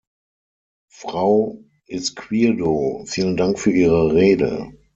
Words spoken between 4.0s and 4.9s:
Rede.